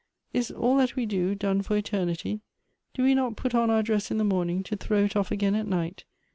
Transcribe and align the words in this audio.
is 0.33 0.49
all 0.49 0.77
that 0.77 0.95
we 0.95 1.05
do, 1.05 1.35
done 1.35 1.61
for 1.61 1.77
eternity? 1.77 2.41
Do 2.95 3.03
we 3.03 3.13
not 3.13 3.35
put 3.35 3.53
on 3.53 3.69
our 3.69 3.83
dress 3.83 4.09
in 4.09 4.17
the 4.17 4.23
morning, 4.23 4.63
to 4.63 4.75
throw 4.75 5.03
it 5.03 5.15
off 5.15 5.29
again 5.29 5.53
at 5.53 5.67
night? 5.67 6.05